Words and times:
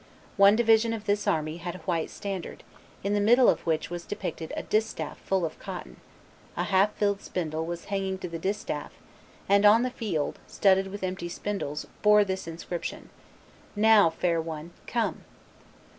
One 0.35 0.55
division 0.55 0.93
of 0.93 1.05
this 1.05 1.27
army 1.27 1.57
had 1.57 1.75
a 1.75 1.85
white 1.85 2.09
standard, 2.09 2.63
in 3.03 3.13
the 3.13 3.19
middle 3.21 3.47
of 3.49 3.67
which 3.67 3.91
was 3.91 4.03
depicted 4.03 4.51
a 4.57 4.63
distaff 4.63 5.19
full 5.19 5.45
of 5.45 5.59
cotton; 5.59 5.97
a 6.57 6.63
half 6.63 6.95
filled 6.95 7.21
spindle 7.21 7.67
was 7.67 7.85
hanging 7.85 8.17
to 8.17 8.27
the 8.27 8.39
distaff; 8.39 8.93
and 9.47 9.63
the 9.63 9.91
field, 9.91 10.39
studded 10.47 10.87
with 10.87 11.03
empty 11.03 11.29
spindles, 11.29 11.85
bore 12.01 12.23
this 12.23 12.47
inscription: 12.47 13.11
"Now, 13.75 14.09
fair 14.09 14.41
one, 14.41 14.71
come!" 14.87 15.23